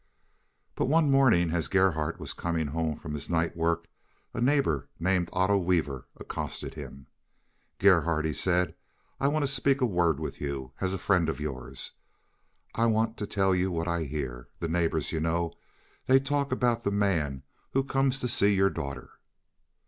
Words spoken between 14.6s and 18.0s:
neighbors, you know, they talk now about the man who